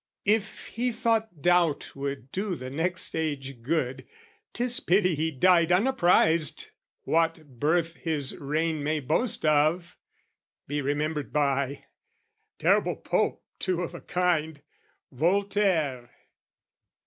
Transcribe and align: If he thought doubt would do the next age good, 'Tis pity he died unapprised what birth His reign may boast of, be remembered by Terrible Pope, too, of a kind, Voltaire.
If 0.25 0.69
he 0.69 0.91
thought 0.91 1.43
doubt 1.43 1.95
would 1.95 2.31
do 2.31 2.55
the 2.55 2.71
next 2.71 3.13
age 3.15 3.61
good, 3.61 4.07
'Tis 4.51 4.79
pity 4.79 5.13
he 5.13 5.29
died 5.29 5.71
unapprised 5.71 6.71
what 7.03 7.59
birth 7.59 7.93
His 7.97 8.35
reign 8.37 8.83
may 8.83 8.99
boast 8.99 9.45
of, 9.45 9.99
be 10.65 10.81
remembered 10.81 11.31
by 11.31 11.85
Terrible 12.57 12.95
Pope, 12.95 13.43
too, 13.59 13.83
of 13.83 13.93
a 13.93 14.01
kind, 14.01 14.63
Voltaire. 15.11 16.09